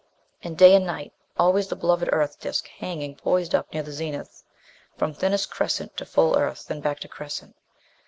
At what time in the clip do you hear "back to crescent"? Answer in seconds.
6.81-7.55